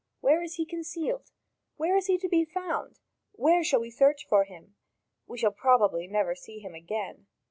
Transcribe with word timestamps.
Where 0.19 0.41
is 0.41 0.55
he 0.55 0.65
concealed? 0.65 1.29
Where 1.75 1.95
is 1.95 2.07
he 2.07 2.17
to 2.17 2.27
be 2.27 2.43
found? 2.43 2.97
Where 3.33 3.63
shall 3.63 3.81
we 3.81 3.91
search 3.91 4.25
for 4.27 4.45
him? 4.45 4.73
We 5.27 5.37
shall 5.37 5.51
probably 5.51 6.07
never 6.07 6.33
see 6.33 6.57
him 6.57 6.73
again. 6.73 7.27